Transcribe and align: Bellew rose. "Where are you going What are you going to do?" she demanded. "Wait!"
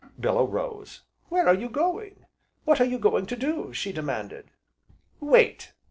Bellew 0.17 0.45
rose. 0.47 1.03
"Where 1.29 1.47
are 1.47 1.53
you 1.53 1.69
going 1.69 2.25
What 2.65 2.81
are 2.81 2.85
you 2.85 2.97
going 2.97 3.27
to 3.27 3.35
do?" 3.35 3.71
she 3.71 3.91
demanded. 3.91 4.49
"Wait!" 5.19 5.73